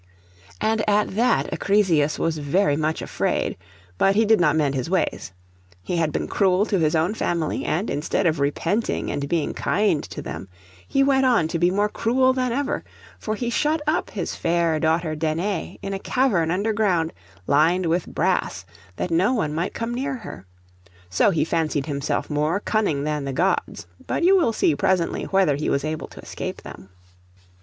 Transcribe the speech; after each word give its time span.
And 0.59 0.83
at 0.89 1.09
that 1.09 1.53
Acrisius 1.53 2.17
was 2.17 2.39
very 2.39 2.75
much 2.75 3.03
afraid; 3.03 3.55
but 3.99 4.15
he 4.15 4.25
did 4.25 4.39
not 4.39 4.55
mend 4.55 4.73
his 4.73 4.89
ways. 4.89 5.31
He 5.83 5.97
had 5.97 6.11
been 6.11 6.27
cruel 6.27 6.65
to 6.65 6.79
his 6.79 6.95
own 6.95 7.13
family, 7.13 7.63
and, 7.65 7.87
instead 7.87 8.25
of 8.25 8.39
repenting 8.39 9.11
and 9.11 9.29
being 9.29 9.53
kind 9.53 10.03
to 10.05 10.19
them, 10.23 10.47
he 10.87 11.03
went 11.03 11.27
on 11.27 11.47
to 11.49 11.59
be 11.59 11.69
more 11.69 11.87
cruel 11.87 12.33
than 12.33 12.51
ever: 12.51 12.83
for 13.19 13.35
he 13.35 13.51
shut 13.51 13.79
up 13.85 14.09
his 14.09 14.33
fair 14.35 14.79
daughter 14.79 15.13
Danae 15.13 15.77
in 15.83 15.93
a 15.93 15.99
cavern 15.99 16.49
underground, 16.49 17.13
lined 17.45 17.85
with 17.85 18.07
brass, 18.07 18.65
that 18.95 19.11
no 19.11 19.35
one 19.35 19.53
might 19.53 19.75
come 19.75 19.93
near 19.93 20.15
her. 20.15 20.47
So 21.11 21.29
he 21.29 21.45
fancied 21.45 21.85
himself 21.85 22.27
more 22.27 22.59
cunning 22.59 23.03
than 23.03 23.23
the 23.25 23.33
Gods: 23.33 23.85
but 24.07 24.23
you 24.23 24.35
will 24.35 24.51
see 24.51 24.75
presently 24.75 25.25
whether 25.25 25.57
he 25.57 25.69
was 25.69 25.85
able 25.85 26.07
to 26.07 26.19
escape 26.21 26.63
them. 26.63 26.89